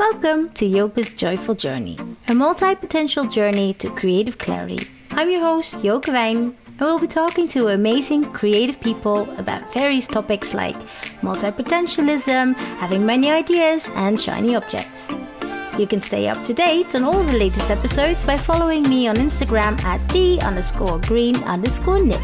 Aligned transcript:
Welcome 0.00 0.48
to 0.54 0.66
Joke's 0.66 1.10
Joyful 1.10 1.56
Journey, 1.56 1.98
a 2.26 2.34
multi 2.34 2.74
potential 2.74 3.26
journey 3.26 3.74
to 3.74 3.90
creative 3.90 4.38
clarity. 4.38 4.88
I'm 5.10 5.28
your 5.28 5.40
host, 5.42 5.84
Joke 5.84 6.06
Wijn, 6.06 6.54
and 6.66 6.80
we'll 6.80 6.98
be 6.98 7.06
talking 7.06 7.46
to 7.48 7.68
amazing 7.68 8.24
creative 8.32 8.80
people 8.80 9.28
about 9.38 9.70
various 9.74 10.06
topics 10.06 10.54
like 10.54 10.76
multi 11.22 11.50
potentialism, 11.50 12.54
having 12.80 13.04
many 13.04 13.30
ideas, 13.30 13.86
and 13.94 14.18
shiny 14.18 14.56
objects. 14.56 15.12
You 15.78 15.86
can 15.86 16.00
stay 16.00 16.28
up 16.28 16.42
to 16.44 16.54
date 16.54 16.94
on 16.94 17.04
all 17.04 17.22
the 17.22 17.36
latest 17.36 17.68
episodes 17.68 18.24
by 18.24 18.36
following 18.36 18.88
me 18.88 19.06
on 19.06 19.16
Instagram 19.16 19.78
at 19.84 20.00
the 20.08 20.40
underscore 20.40 20.98
green 21.00 21.36
underscore 21.44 22.02
nib. 22.02 22.22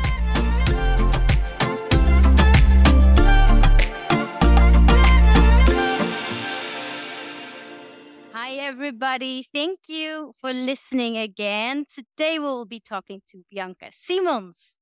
Everybody. 8.87 9.45
Thank 9.53 9.89
you 9.89 10.33
for 10.41 10.53
listening 10.53 11.17
again. 11.17 11.87
Today 11.93 12.39
we'll 12.39 12.67
be 12.67 12.79
talking 12.79 13.21
to 13.31 13.43
Bianca 13.51 13.89
Simons. 13.91 14.77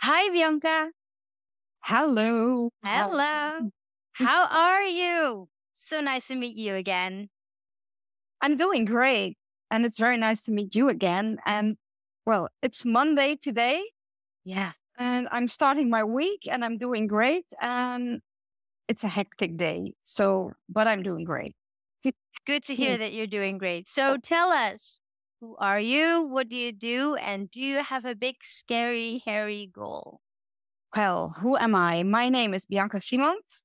Hi, 0.00 0.28
Bianca. 0.28 0.90
Hello. 1.80 2.68
Hello. 2.84 3.70
How 4.12 4.46
are 4.50 4.82
you? 4.82 5.48
So 5.74 6.02
nice 6.02 6.28
to 6.28 6.34
meet 6.34 6.58
you 6.58 6.74
again. 6.74 7.30
I'm 8.42 8.56
doing 8.56 8.84
great. 8.84 9.38
And 9.70 9.86
it's 9.86 9.98
very 9.98 10.18
nice 10.18 10.42
to 10.42 10.52
meet 10.52 10.74
you 10.74 10.90
again. 10.90 11.38
And 11.46 11.78
well, 12.26 12.50
it's 12.60 12.84
Monday 12.84 13.36
today. 13.36 13.82
Yes. 14.44 14.76
And 14.98 15.28
I'm 15.32 15.48
starting 15.48 15.88
my 15.88 16.04
week 16.04 16.46
and 16.46 16.62
I'm 16.62 16.76
doing 16.76 17.06
great. 17.06 17.46
And 17.58 18.20
it's 18.86 19.02
a 19.02 19.08
hectic 19.08 19.56
day. 19.56 19.94
So, 20.02 20.52
but 20.68 20.86
I'm 20.86 21.02
doing 21.02 21.24
great. 21.24 21.54
Good 22.44 22.64
to 22.64 22.74
hmm. 22.74 22.82
hear 22.82 22.98
that 22.98 23.12
you're 23.12 23.26
doing 23.26 23.58
great. 23.58 23.88
So 23.88 24.14
oh. 24.14 24.16
tell 24.22 24.50
us, 24.50 25.00
who 25.40 25.56
are 25.58 25.80
you? 25.80 26.26
What 26.28 26.48
do 26.48 26.56
you 26.56 26.72
do? 26.72 27.14
And 27.16 27.50
do 27.50 27.60
you 27.60 27.82
have 27.82 28.04
a 28.04 28.14
big, 28.14 28.36
scary, 28.42 29.22
hairy 29.24 29.70
goal? 29.72 30.20
Well, 30.94 31.34
who 31.38 31.56
am 31.56 31.74
I? 31.74 32.02
My 32.02 32.28
name 32.28 32.54
is 32.54 32.64
Bianca 32.64 33.00
Simons. 33.00 33.62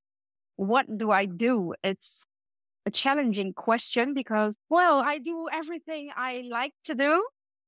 What 0.58 0.86
do 0.97 1.11
I 1.11 1.25
do? 1.25 1.73
It's 1.83 2.25
a 2.86 2.92
challenging 2.92 3.53
question 3.53 4.14
because, 4.14 4.58
well, 4.69 4.99
I 4.99 5.17
do 5.17 5.47
everything 5.52 6.11
I 6.16 6.44
like 6.49 6.73
to 6.86 6.95
do. 6.95 7.23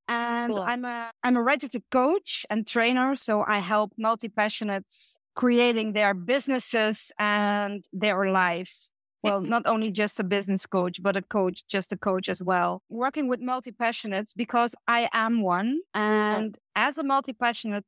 And 0.07 0.53
Cool. 0.53 0.61
I'm 0.61 0.83
a 0.83 1.11
I'm 1.23 1.37
a 1.37 1.43
registered 1.43 1.83
coach 1.91 2.45
and 2.49 2.67
trainer. 2.67 3.15
So 3.15 3.43
I 3.47 3.59
help 3.59 3.93
multi-passionates 3.97 5.15
creating 5.35 5.93
their 5.93 6.13
businesses 6.13 7.11
and 7.17 7.85
their 7.93 8.29
lives. 8.31 8.91
Well, 9.23 9.39
not 9.41 9.65
only 9.65 9.89
just 9.89 10.19
a 10.19 10.23
business 10.23 10.65
coach, 10.65 11.01
but 11.01 11.15
a 11.15 11.21
coach, 11.21 11.65
just 11.67 11.93
a 11.93 11.97
coach 11.97 12.27
as 12.27 12.43
well. 12.43 12.81
Working 12.89 13.29
with 13.29 13.39
multi-passionates 13.39 14.35
because 14.35 14.75
I 14.87 15.09
am 15.13 15.41
one. 15.41 15.79
And 15.93 16.57
as 16.75 16.97
a 16.97 17.03
multi-passionate, 17.03 17.85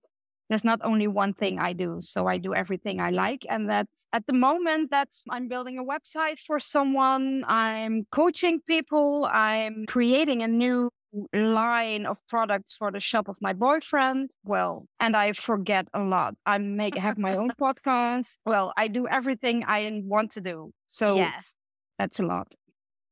there's 0.50 0.64
not 0.64 0.80
only 0.84 1.08
one 1.08 1.34
thing 1.34 1.60
I 1.60 1.74
do. 1.74 1.98
So 2.00 2.28
I 2.28 2.38
do 2.38 2.54
everything 2.54 3.00
I 3.00 3.10
like. 3.10 3.46
And 3.50 3.70
that's 3.70 4.08
at 4.14 4.26
the 4.28 4.34
moment 4.34 4.92
that's 4.92 5.24
I'm 5.30 5.48
building 5.48 5.78
a 5.80 5.84
website 5.84 6.40
for 6.40 6.60
someone. 6.60 7.44
I'm 7.48 8.06
coaching 8.12 8.62
people. 8.68 9.28
I'm 9.32 9.86
creating 9.88 10.44
a 10.44 10.48
new 10.48 10.92
line 11.34 12.06
of 12.06 12.20
products 12.28 12.76
for 12.76 12.92
the 12.92 13.00
shop 13.00 13.28
of 13.28 13.38
my 13.42 13.54
boyfriend. 13.54 14.32
Well, 14.44 14.86
and 15.00 15.16
I 15.16 15.32
forget 15.34 15.88
a 15.94 16.02
lot. 16.02 16.36
I 16.46 16.58
make 16.58 16.96
have 16.96 17.18
my 17.18 17.36
own 17.36 17.50
podcast. 17.62 18.38
Well, 18.46 18.74
I 18.78 18.88
do 18.88 19.08
everything 19.08 19.64
I 19.66 20.02
want 20.04 20.32
to 20.32 20.42
do. 20.42 20.72
So 20.88 21.16
yes. 21.16 21.56
that's 21.98 22.20
a 22.20 22.24
lot. 22.24 22.54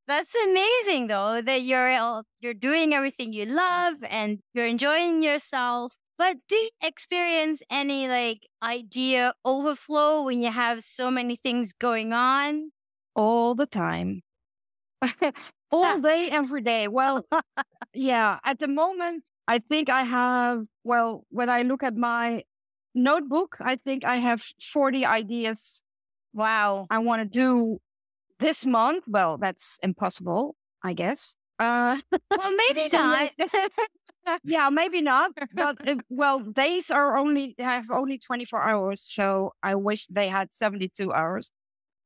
That's 0.06 0.36
amazing 0.36 1.08
though 1.08 1.42
that 1.42 1.62
you're 1.62 1.98
all- 1.98 2.26
you're 2.42 2.54
doing 2.54 2.94
everything 2.94 3.32
you 3.32 3.46
love 3.46 4.04
and 4.10 4.40
you're 4.54 4.68
enjoying 4.68 5.24
yourself. 5.24 5.96
But 6.18 6.38
do 6.48 6.56
you 6.56 6.70
experience 6.82 7.62
any 7.70 8.08
like 8.08 8.48
idea 8.62 9.34
overflow 9.44 10.24
when 10.24 10.42
you 10.42 10.52
have 10.52 10.84
so 10.84 11.10
many 11.12 11.36
things 11.36 11.74
going 11.74 12.14
on? 12.14 12.72
all 13.16 13.56
the 13.56 13.68
time. 13.68 14.22
all 15.72 16.00
day, 16.00 16.30
every 16.32 16.62
day. 16.62 16.88
Well, 16.88 17.26
yeah, 17.94 18.40
at 18.44 18.60
the 18.60 18.68
moment, 18.68 19.26
I 19.48 19.60
think 19.60 19.90
I 19.90 20.04
have, 20.04 20.66
well, 20.84 21.26
when 21.30 21.50
I 21.50 21.64
look 21.64 21.84
at 21.84 21.96
my 21.96 22.44
notebook, 22.96 23.58
I 23.60 23.76
think 23.76 24.04
I 24.06 24.18
have 24.18 24.44
40 24.62 25.06
ideas 25.06 25.82
Wow. 26.34 26.88
I 26.90 26.98
want 26.98 27.22
to 27.22 27.30
do 27.30 27.78
this 28.40 28.66
month. 28.66 29.06
Well, 29.08 29.38
that's 29.38 29.78
impossible, 29.84 30.56
I 30.84 30.94
guess. 30.94 31.36
Uh, 31.60 31.98
Well, 32.12 32.56
maybe 32.74 32.90
not. 32.92 33.32
Yeah, 34.44 34.70
maybe 34.70 35.02
not. 35.02 35.32
But 35.52 35.88
uh, 35.88 35.98
well, 36.10 36.40
days 36.40 36.90
are 36.92 37.18
only 37.18 37.56
have 37.60 37.90
only 37.92 38.18
24 38.18 38.62
hours, 38.62 39.02
so 39.02 39.54
I 39.64 39.76
wish 39.76 40.08
they 40.08 40.28
had 40.28 40.54
72 40.54 41.12
hours. 41.14 41.52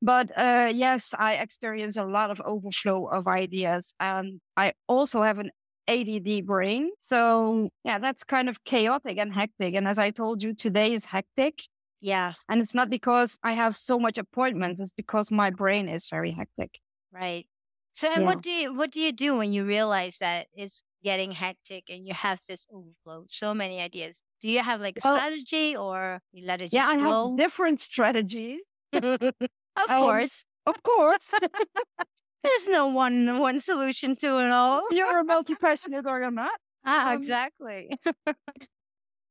But 0.01 0.31
uh, 0.37 0.71
yes, 0.73 1.13
I 1.17 1.35
experience 1.35 1.97
a 1.97 2.05
lot 2.05 2.31
of 2.31 2.41
overflow 2.45 3.07
of 3.07 3.27
ideas, 3.27 3.95
and 3.99 4.41
I 4.57 4.73
also 4.87 5.23
have 5.23 5.39
an 5.39 5.51
ADD 5.87 6.41
brain. 6.41 6.91
So 7.01 7.69
yeah, 7.83 7.99
that's 7.99 8.23
kind 8.23 8.49
of 8.49 8.63
chaotic 8.65 9.17
and 9.17 9.33
hectic. 9.33 9.75
And 9.75 9.87
as 9.87 9.99
I 9.99 10.11
told 10.11 10.43
you, 10.43 10.53
today 10.55 10.93
is 10.93 11.05
hectic, 11.05 11.63
yeah. 11.99 12.33
and 12.49 12.61
it's 12.61 12.73
not 12.75 12.89
because 12.89 13.37
I 13.43 13.53
have 13.53 13.77
so 13.77 13.99
much 13.99 14.17
appointments. 14.17 14.81
It's 14.81 14.91
because 14.93 15.31
my 15.31 15.49
brain 15.51 15.89
is 15.89 16.09
very 16.09 16.31
hectic. 16.31 16.79
Right. 17.11 17.47
So 17.93 18.09
and 18.09 18.23
Yeah. 18.23 18.25
what 18.25 18.41
do 18.41 18.51
you 18.51 18.73
what 18.73 18.91
do 18.91 18.99
you 19.01 19.11
do 19.11 19.37
when 19.37 19.51
you 19.53 19.65
realize 19.65 20.19
that 20.19 20.47
it's 20.53 20.83
getting 21.09 21.31
hectic 21.31 21.83
and 21.89 22.05
you 22.07 22.13
have 22.13 22.39
this 22.47 22.65
overflow, 22.71 23.25
so 23.27 23.53
many 23.53 23.79
ideas? 23.79 24.23
Do 24.41 24.49
you 24.49 24.59
have 24.69 24.81
like 24.81 24.97
a 24.97 25.01
Well, 25.03 25.15
strategy 25.17 25.75
or 25.75 26.21
you 26.31 26.45
let 26.45 26.61
it 26.61 26.65
just 26.65 26.75
Yeah, 26.75 26.87
I 26.89 26.97
flow? 26.97 27.23
have 27.29 27.37
different 27.37 27.79
strategies. 27.79 28.61
of 28.93 29.89
Um, 29.89 30.01
course. 30.01 30.45
Of 30.65 30.83
course. 30.83 31.33
There's 32.43 32.67
no 32.67 32.87
one 32.87 33.39
one 33.39 33.59
solution 33.59 34.15
to 34.17 34.37
it 34.39 34.51
all. 34.51 34.81
you're 34.91 35.19
a 35.19 35.23
multi-passionate 35.23 36.05
or 36.05 36.19
you're 36.19 36.31
not. 36.31 36.59
Ah, 36.85 37.13
Um, 37.13 37.19
exactly. 37.19 37.89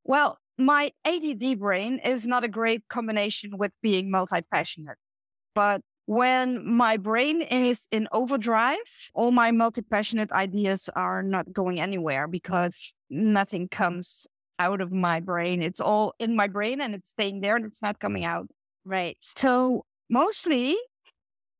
Well, 0.04 0.38
my 0.58 0.92
ADD 1.04 1.54
brain 1.54 1.98
is 1.98 2.26
not 2.26 2.44
a 2.44 2.48
great 2.48 2.88
combination 2.88 3.58
with 3.58 3.72
being 3.82 4.10
multi-passionate. 4.10 4.98
But 5.54 5.82
when 6.06 6.66
my 6.66 6.96
brain 6.96 7.42
is 7.42 7.86
in 7.90 8.08
overdrive, 8.12 9.10
all 9.14 9.30
my 9.32 9.50
multi-passionate 9.50 10.32
ideas 10.32 10.88
are 10.94 11.22
not 11.22 11.52
going 11.52 11.80
anywhere 11.80 12.26
because 12.28 12.94
nothing 13.10 13.68
comes 13.68 14.26
out 14.58 14.80
of 14.80 14.90
my 14.92 15.20
brain. 15.20 15.62
It's 15.62 15.80
all 15.80 16.14
in 16.18 16.34
my 16.34 16.46
brain 16.46 16.80
and 16.80 16.94
it's 16.94 17.10
staying 17.10 17.40
there 17.40 17.56
and 17.56 17.64
it's 17.66 17.82
not 17.82 17.98
coming 17.98 18.24
out. 18.24 18.48
right. 18.84 19.16
So 19.20 19.84
mostly 20.08 20.76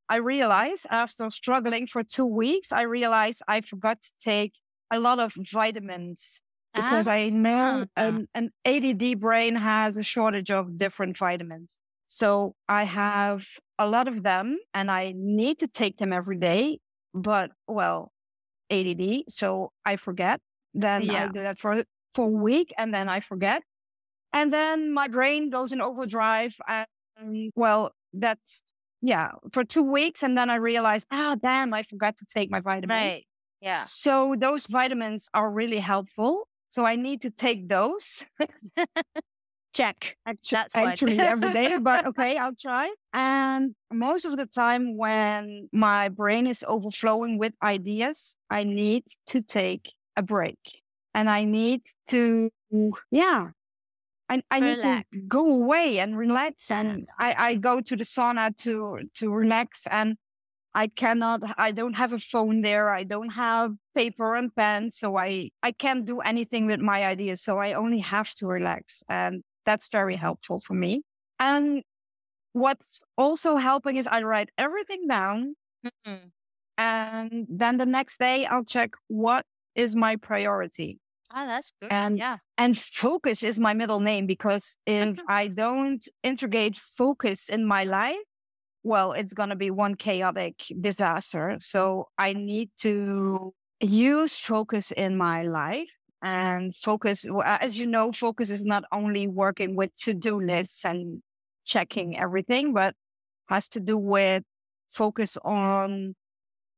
I 0.09 0.15
realize 0.17 0.87
after 0.89 1.29
struggling 1.29 1.85
for 1.85 2.01
two 2.03 2.25
weeks, 2.25 2.71
I 2.71 2.83
realize 2.83 3.41
I 3.47 3.59
forgot 3.61 4.01
to 4.01 4.11
take 4.21 4.53
a 4.89 4.99
lot 4.99 5.19
of 5.19 5.33
vitamins 5.35 6.41
because 6.73 7.07
I 7.07 7.29
know 7.29 7.85
Ah. 7.97 8.01
an, 8.07 8.27
an 8.33 8.51
ADD 8.63 9.19
brain 9.19 9.55
has 9.55 9.97
a 9.97 10.03
shortage 10.03 10.49
of 10.51 10.77
different 10.77 11.17
vitamins. 11.17 11.79
So 12.07 12.55
I 12.67 12.83
have 12.85 13.45
a 13.77 13.87
lot 13.87 14.07
of 14.07 14.23
them 14.23 14.57
and 14.73 14.89
I 14.89 15.13
need 15.15 15.59
to 15.59 15.67
take 15.67 15.97
them 15.97 16.13
every 16.13 16.37
day. 16.37 16.79
But 17.13 17.51
well, 17.67 18.11
ADD, 18.69 19.23
so 19.29 19.71
I 19.85 19.97
forget. 19.97 20.39
Then 20.73 21.09
I 21.09 21.27
do 21.27 21.41
that 21.41 21.59
for, 21.59 21.83
for 22.13 22.25
a 22.25 22.29
week 22.29 22.73
and 22.77 22.93
then 22.93 23.09
I 23.09 23.19
forget. 23.19 23.63
And 24.33 24.53
then 24.53 24.93
my 24.93 25.07
brain 25.07 25.49
goes 25.49 25.71
in 25.71 25.81
overdrive. 25.81 26.55
And 26.67 27.51
well, 27.55 27.91
that's, 28.13 28.61
yeah, 29.01 29.31
for 29.51 29.63
two 29.63 29.83
weeks. 29.83 30.23
And 30.23 30.37
then 30.37 30.49
I 30.49 30.55
realize, 30.55 31.05
ah, 31.11 31.35
damn, 31.41 31.73
I 31.73 31.83
forgot 31.83 32.17
to 32.17 32.25
take 32.25 32.51
my 32.51 32.59
vitamins. 32.59 32.89
Right. 32.89 33.25
Yeah. 33.61 33.85
So 33.85 34.35
those 34.37 34.67
vitamins 34.67 35.29
are 35.33 35.49
really 35.49 35.79
helpful. 35.79 36.47
So 36.69 36.85
I 36.85 36.95
need 36.95 37.21
to 37.21 37.31
take 37.31 37.69
those. 37.69 38.23
Check. 39.77 40.17
Actu- 40.25 40.55
That's 40.55 40.75
actually 40.75 41.19
every 41.19 41.53
day, 41.53 41.77
but 41.77 42.05
okay, 42.09 42.35
I'll 42.37 42.55
try. 42.55 42.91
And 43.13 43.75
most 43.91 44.25
of 44.25 44.35
the 44.35 44.47
time 44.47 44.97
when 44.97 45.69
my 45.71 46.09
brain 46.09 46.47
is 46.47 46.65
overflowing 46.67 47.37
with 47.37 47.53
ideas, 47.61 48.37
I 48.49 48.63
need 48.63 49.03
to 49.27 49.41
take 49.41 49.93
a 50.15 50.23
break. 50.23 50.57
And 51.13 51.29
I 51.29 51.43
need 51.43 51.81
to 52.09 52.49
yeah. 53.11 53.49
I, 54.29 54.41
I 54.51 54.59
need 54.59 54.81
to 54.81 55.03
go 55.27 55.45
away 55.61 55.99
and 55.99 56.17
relax 56.17 56.69
and 56.69 57.07
I, 57.17 57.35
I 57.37 57.55
go 57.55 57.79
to 57.79 57.95
the 57.95 58.03
sauna 58.03 58.55
to 58.63 58.99
to 59.19 59.31
relax 59.31 59.87
and 59.89 60.17
I 60.77 60.87
cannot, 60.89 61.41
I 61.57 61.71
don't 61.71 61.95
have 61.97 62.13
a 62.13 62.19
phone 62.19 62.61
there. 62.61 62.93
I 62.93 63.03
don't 63.03 63.31
have 63.31 63.71
paper 63.95 64.35
and 64.35 64.55
pen. 64.55 64.91
So 64.91 65.17
I, 65.17 65.49
I 65.63 65.71
can't 65.71 66.05
do 66.05 66.19
anything 66.19 66.67
with 66.67 66.79
my 66.79 67.03
ideas. 67.03 67.41
So 67.41 67.57
I 67.57 67.73
only 67.73 67.97
have 67.97 68.31
to 68.35 68.45
relax. 68.45 69.03
And 69.09 69.43
that's 69.67 69.89
very 69.89 70.15
helpful 70.15 70.59
for 70.59 70.73
me. 70.73 71.03
And 71.37 71.83
what's 72.53 73.01
also 73.17 73.57
helping 73.57 73.97
is 73.97 74.07
I 74.07 74.23
write 74.23 74.49
everything 74.57 75.05
down 75.07 75.55
Mm-mm. 75.85 76.31
And 76.77 77.47
then 77.49 77.77
the 77.77 77.85
next 77.85 78.19
day 78.19 78.45
I'll 78.45 78.63
check 78.63 78.93
what 79.07 79.45
is 79.75 79.95
my 79.95 80.15
priority. 80.15 80.99
Oh, 81.35 81.45
that's 81.45 81.71
good. 81.81 81.91
And 81.91 82.17
yeah. 82.17 82.37
and 82.57 82.77
focus 82.77 83.43
is 83.43 83.59
my 83.59 83.73
middle 83.73 83.99
name 83.99 84.25
because 84.25 84.77
if 84.85 85.19
I 85.27 85.49
don't 85.49 86.07
integrate 86.23 86.77
focus 86.77 87.49
in 87.49 87.65
my 87.65 87.83
life, 87.83 88.25
well, 88.83 89.11
it's 89.11 89.33
going 89.33 89.49
to 89.49 89.55
be 89.55 89.71
one 89.71 89.95
chaotic 89.95 90.63
disaster. 90.79 91.57
So 91.59 92.07
I 92.17 92.33
need 92.33 92.69
to 92.81 93.53
use 93.81 94.39
focus 94.39 94.91
in 94.91 95.17
my 95.17 95.43
life 95.43 95.91
and 96.21 96.75
focus. 96.75 97.25
As 97.45 97.79
you 97.79 97.87
know, 97.87 98.11
focus 98.11 98.49
is 98.49 98.65
not 98.65 98.83
only 98.91 99.27
working 99.27 99.75
with 99.75 99.93
to 100.01 100.13
do 100.13 100.39
lists 100.41 100.85
and 100.85 101.21
checking 101.65 102.17
everything, 102.17 102.73
but 102.73 102.95
has 103.49 103.69
to 103.69 103.79
do 103.79 103.97
with 103.97 104.43
focus 104.93 105.37
on 105.43 106.15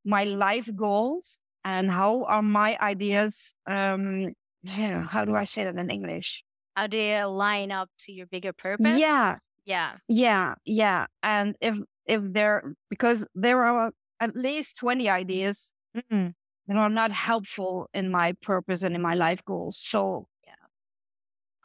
my 0.05 0.23
life 0.23 0.69
goals 0.75 1.39
and 1.63 1.91
how 1.91 2.23
are 2.25 2.41
my 2.41 2.77
ideas 2.81 3.53
um 3.67 4.33
yeah, 4.63 5.03
how 5.03 5.23
do 5.25 5.35
I 5.35 5.45
say 5.45 5.63
that 5.63 5.75
in 5.77 5.89
English? 5.89 6.43
How 6.75 6.87
do 6.87 6.97
you 6.97 7.25
line 7.25 7.71
up 7.71 7.89
to 7.99 8.11
your 8.11 8.27
bigger 8.27 8.51
purpose? 8.53 8.99
Yeah. 8.99 9.37
Yeah. 9.65 9.97
Yeah. 10.07 10.55
Yeah. 10.65 11.07
And 11.23 11.55
if 11.61 11.77
if 12.05 12.21
there 12.23 12.73
because 12.89 13.27
there 13.35 13.63
are 13.63 13.91
at 14.19 14.35
least 14.35 14.77
20 14.79 15.09
ideas 15.09 15.73
that 16.69 16.77
are 16.77 16.89
not 16.89 17.11
helpful 17.11 17.89
in 17.95 18.11
my 18.11 18.33
purpose 18.43 18.83
and 18.83 18.95
in 18.95 19.01
my 19.01 19.15
life 19.15 19.43
goals. 19.43 19.75
So 19.75 20.27
yeah. 20.45 20.53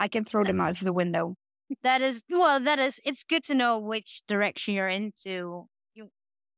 I 0.00 0.08
can 0.08 0.24
throw 0.24 0.44
them 0.44 0.60
out 0.60 0.80
the 0.80 0.92
window. 0.92 1.36
That 1.82 2.00
is 2.00 2.24
well, 2.28 2.58
that 2.60 2.78
is 2.78 3.00
it's 3.04 3.22
good 3.22 3.44
to 3.44 3.54
know 3.54 3.78
which 3.78 4.22
direction 4.26 4.74
you're 4.74 4.88
into 4.88 5.66
you 5.94 6.08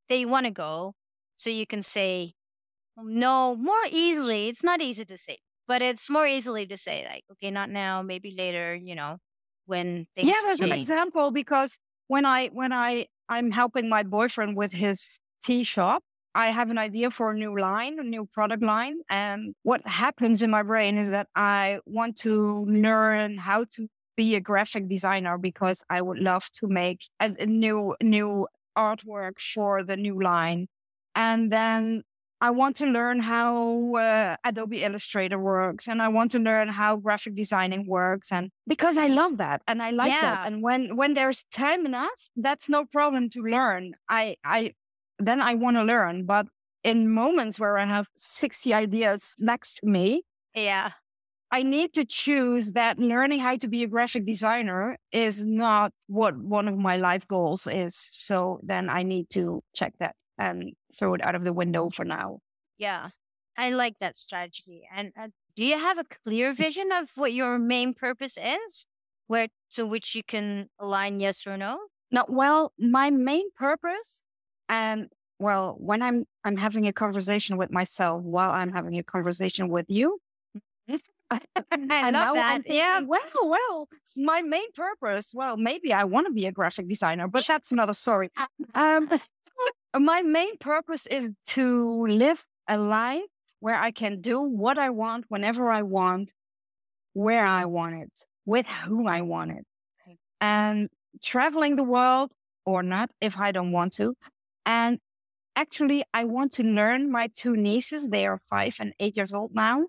that 0.09 0.17
you 0.17 0.29
want 0.29 0.47
to 0.47 0.53
go. 0.53 0.95
So 1.35 1.51
you 1.51 1.67
can 1.67 1.83
say 1.83 2.35
no 2.97 3.57
more 3.57 3.85
easily. 3.91 4.49
It's 4.49 4.63
not 4.63 4.81
easy 4.81 5.05
to 5.05 5.19
say, 5.19 5.39
but 5.67 5.83
it's 5.83 6.09
more 6.09 6.27
easily 6.27 6.67
to 6.67 6.77
say 6.77 7.05
like, 7.09 7.25
okay, 7.33 7.51
not 7.51 7.69
now, 7.69 8.01
maybe 8.03 8.35
later, 8.37 8.77
you 8.77 8.95
know, 8.95 9.19
when 9.67 10.07
things 10.15 10.29
Yeah, 10.29 10.35
that's 10.45 10.61
an 10.61 10.73
example 10.73 11.33
because 11.33 11.79
when 12.07 12.25
I 12.25 12.47
when 12.49 12.73
I 12.73 13.07
I'm 13.29 13.51
helping 13.51 13.89
my 13.89 14.05
boyfriend 14.05 14.57
with 14.57 14.73
his 14.73 15.19
tea 15.43 15.65
shop, 15.65 16.03
I 16.37 16.49
have 16.51 16.71
an 16.71 16.79
idea 16.79 17.11
for 17.11 17.31
a 17.31 17.35
new 17.35 17.59
line, 17.59 17.99
a 17.99 18.03
new 18.03 18.27
product 18.27 18.63
line. 18.63 18.99
And 19.09 19.55
what 19.63 19.87
happens 19.87 20.43
in 20.43 20.51
my 20.51 20.63
brain 20.63 20.99
is 20.99 21.11
that 21.11 21.29
I 21.35 21.81
want 21.87 22.17
to 22.19 22.65
learn 22.67 23.39
how 23.39 23.65
to 23.73 23.89
be 24.17 24.35
a 24.35 24.41
graphic 24.41 24.89
designer 24.89 25.39
because 25.39 25.83
I 25.91 26.03
would 26.03 26.19
love 26.19 26.45
to 26.61 26.69
make 26.69 27.01
a, 27.21 27.35
a 27.41 27.47
new 27.47 27.97
new 28.03 28.47
artwork 28.77 29.41
for 29.41 29.83
the 29.83 29.97
new 29.97 30.23
line. 30.23 30.69
And 31.15 31.51
then 31.51 32.03
I 32.41 32.51
want 32.51 32.77
to 32.77 32.87
learn 32.87 33.21
how 33.21 33.95
uh, 33.97 34.37
Adobe 34.45 34.83
Illustrator 34.83 35.39
works 35.39 35.89
and 35.89 36.03
I 36.03 36.09
want 36.09 36.33
to 36.33 36.39
learn 36.39 36.69
how 36.69 36.97
graphic 36.97 37.35
designing 37.35 37.87
works 37.87 38.31
and 38.31 38.51
because 38.67 38.99
I 38.99 39.07
love 39.07 39.39
that 39.39 39.63
and 39.67 39.83
I 39.83 39.91
like 39.91 40.13
Yeah. 40.13 40.33
that 40.37 40.49
and 40.53 40.63
when 40.63 40.97
when 40.97 41.15
there's 41.15 41.45
time 41.45 41.87
enough 41.87 42.29
that's 42.37 42.69
no 42.69 42.85
problem 42.85 43.31
to 43.31 43.41
learn 43.41 43.95
I 44.11 44.37
I 44.45 44.75
then 45.19 45.41
I 45.41 45.55
want 45.55 45.77
to 45.77 45.83
learn 45.83 46.25
but 46.27 46.47
in 46.85 47.11
moments 47.13 47.59
where 47.59 47.79
I 47.79 47.87
have 47.87 48.07
60 48.17 48.73
ideas 48.75 49.35
next 49.39 49.77
to 49.77 49.87
me 49.87 50.23
Yeah. 50.55 50.93
I 51.53 51.63
need 51.63 51.95
to 51.95 52.05
choose 52.05 52.73
that 52.73 52.99
learning 52.99 53.39
how 53.39 53.57
to 53.57 53.69
be 53.69 53.83
a 53.85 53.87
graphic 53.87 54.27
designer 54.27 54.97
is 55.13 55.47
not 55.47 55.93
what 56.09 56.37
one 56.37 56.67
of 56.69 56.77
my 56.77 56.97
life 56.97 57.27
goals 57.29 57.67
is 57.67 57.97
so 57.97 58.61
then 58.63 58.91
I 58.91 59.03
need 59.05 59.31
to 59.31 59.63
check 59.75 59.95
that 60.01 60.17
and 60.39 60.73
throw 60.99 61.15
it 61.15 61.25
out 61.25 61.35
of 61.35 61.45
the 61.45 61.53
window 61.53 61.89
for 61.91 62.05
now 62.05 62.41
Yeah. 62.79 63.11
I 63.59 63.71
like 63.71 63.97
that 64.01 64.17
strategy. 64.17 64.83
And 64.95 65.13
uh, 65.19 65.29
do 65.55 65.65
you 65.65 65.79
have 65.79 65.97
a 65.97 66.05
clear 66.05 66.53
vision 66.53 66.93
of 66.93 67.11
what 67.17 67.33
your 67.33 67.59
main 67.59 67.95
purpose 67.95 68.37
is? 68.37 68.85
Where 69.29 69.49
to 69.73 69.87
which 69.87 70.15
you 70.15 70.23
can 70.23 70.69
align 70.79 71.21
yes 71.21 71.47
or 71.47 71.57
no? 71.57 71.79
No, 72.11 72.27
well, 72.29 72.73
my 72.79 73.09
main 73.11 73.51
purpose, 73.57 74.23
and 74.69 75.09
well, 75.39 75.77
when 75.79 76.03
I'm 76.03 76.25
I'm 76.45 76.57
having 76.57 76.87
a 76.87 76.93
conversation 76.93 77.57
with 77.57 77.71
myself 77.71 78.23
while 78.23 78.51
I'm 78.51 78.73
having 78.73 78.99
a 78.99 79.03
conversation 79.03 79.69
with 79.69 79.87
you. 79.89 80.19
I 81.31 81.41
and 81.71 81.91
love 81.91 82.13
now 82.13 82.35
that. 82.35 82.63
Thinking, 82.65 83.09
well, 83.09 83.21
well, 83.43 83.89
my 84.17 84.43
main 84.43 84.71
purpose, 84.73 85.33
well, 85.35 85.57
maybe 85.57 85.93
I 85.93 86.05
want 86.05 86.29
to 86.29 86.33
be 86.33 86.47
a 86.47 86.53
graphic 86.53 86.89
designer, 86.89 87.27
but 87.27 87.47
that's 87.47 87.73
another 87.73 87.95
story. 87.95 88.31
Um, 88.75 89.11
my 89.99 90.23
main 90.23 90.57
purpose 90.59 91.07
is 91.07 91.31
to 91.47 92.07
live 92.07 92.45
a 92.69 92.79
life 92.79 93.23
where 93.59 93.75
I 93.75 93.91
can 93.91 94.21
do 94.21 94.41
what 94.41 94.79
I 94.79 94.91
want 94.91 95.25
whenever 95.29 95.71
I 95.71 95.83
want, 95.83 96.33
where 97.15 97.45
I 97.45 97.65
want 97.65 97.97
it, 97.97 98.13
with 98.45 98.69
who 98.69 99.09
I 99.09 99.23
want 99.23 99.51
it, 99.53 99.67
and 100.41 100.89
traveling 101.23 101.75
the 101.75 101.83
world 101.83 102.33
or 102.65 102.83
not 102.83 103.11
if 103.21 103.39
I 103.39 103.51
don't 103.53 103.73
want 103.73 103.95
to. 103.95 104.15
And 104.67 104.99
actually, 105.55 106.05
I 106.13 106.25
want 106.25 106.53
to 106.55 106.63
learn 106.63 107.11
my 107.11 107.29
two 107.29 107.57
nieces, 107.57 108.09
they 108.09 108.27
are 108.27 108.41
five 108.51 108.77
and 108.81 108.93
eight 109.01 109.17
years 109.17 109.33
old 109.33 109.55
now, 109.55 109.87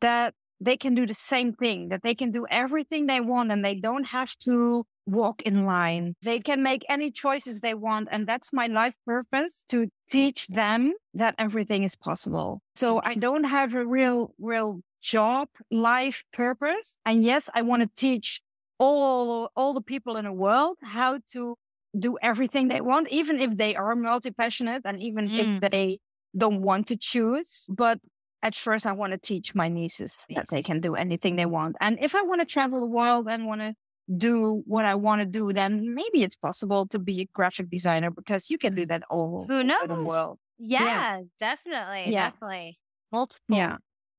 that 0.00 0.34
they 0.60 0.76
can 0.76 0.94
do 0.94 1.06
the 1.06 1.14
same 1.14 1.52
thing, 1.52 1.90
that 1.90 2.02
they 2.02 2.14
can 2.14 2.30
do 2.30 2.46
everything 2.50 3.06
they 3.06 3.20
want 3.20 3.52
and 3.52 3.64
they 3.64 3.76
don't 3.76 4.04
have 4.04 4.34
to 4.38 4.84
walk 5.06 5.42
in 5.42 5.64
line. 5.64 6.14
They 6.22 6.40
can 6.40 6.62
make 6.62 6.84
any 6.88 7.10
choices 7.10 7.60
they 7.60 7.74
want. 7.74 8.08
And 8.10 8.26
that's 8.26 8.52
my 8.52 8.66
life 8.66 8.94
purpose 9.06 9.64
to 9.70 9.88
teach 10.10 10.48
them 10.48 10.94
that 11.14 11.34
everything 11.38 11.84
is 11.84 11.94
possible. 11.94 12.60
So 12.74 13.00
I 13.04 13.14
don't 13.14 13.44
have 13.44 13.74
a 13.74 13.86
real, 13.86 14.34
real 14.38 14.80
job 15.00 15.48
life 15.70 16.24
purpose. 16.32 16.98
And 17.06 17.22
yes, 17.22 17.48
I 17.54 17.62
want 17.62 17.82
to 17.82 17.88
teach 17.94 18.42
all, 18.78 19.50
all 19.56 19.74
the 19.74 19.80
people 19.80 20.16
in 20.16 20.24
the 20.24 20.32
world 20.32 20.78
how 20.82 21.18
to 21.32 21.56
do 21.98 22.18
everything 22.22 22.68
they 22.68 22.80
want, 22.80 23.08
even 23.10 23.40
if 23.40 23.56
they 23.56 23.74
are 23.76 23.94
multi-passionate 23.94 24.82
and 24.84 25.00
even 25.00 25.28
Mm. 25.28 25.38
if 25.62 25.70
they 25.70 25.98
don't 26.36 26.60
want 26.62 26.86
to 26.88 26.96
choose. 26.96 27.66
But 27.70 28.00
at 28.42 28.54
first 28.54 28.86
I 28.86 28.92
want 28.92 29.12
to 29.12 29.18
teach 29.18 29.54
my 29.54 29.68
nieces 29.68 30.16
that 30.34 30.48
they 30.50 30.62
can 30.62 30.80
do 30.80 30.94
anything 30.94 31.36
they 31.36 31.46
want. 31.46 31.76
And 31.80 31.98
if 32.00 32.14
I 32.14 32.22
want 32.22 32.40
to 32.40 32.46
travel 32.46 32.80
the 32.80 32.86
world 32.86 33.26
and 33.28 33.46
want 33.46 33.60
to 33.62 33.74
do 34.16 34.62
what 34.66 34.84
I 34.84 34.94
want 34.94 35.20
to 35.22 35.26
do, 35.26 35.52
then 35.52 35.94
maybe 35.94 36.22
it's 36.22 36.36
possible 36.36 36.86
to 36.88 36.98
be 36.98 37.20
a 37.22 37.26
graphic 37.34 37.68
designer 37.70 38.10
because 38.10 38.48
you 38.50 38.56
can 38.58 38.74
do 38.74 38.86
that 38.86 39.02
all 39.10 39.44
Who 39.48 39.60
over 39.60 39.86
the 39.86 40.02
world. 40.02 40.38
Yeah, 40.58 41.22
definitely. 41.38 42.12
Yeah. 42.12 42.30
Definitely. 42.30 42.78
Multiple. 43.12 43.56
Yeah. 43.56 43.76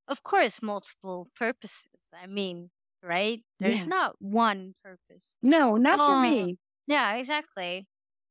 Of 0.08 0.24
course, 0.24 0.62
multiple 0.62 1.28
purposes. 1.36 1.88
I 2.14 2.28
mean, 2.28 2.70
right? 3.04 3.44
There's 3.60 3.86
Yeah. 3.86 3.96
not 3.98 4.16
one 4.20 4.74
purpose. 4.84 5.36
No, 5.42 5.78
not 5.78 6.00
for 6.00 6.16
Oh. 6.16 6.22
me. 6.22 6.58
Yeah, 6.90 7.16
exactly. 7.16 7.88